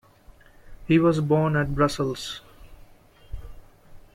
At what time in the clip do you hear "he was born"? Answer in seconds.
0.87-1.55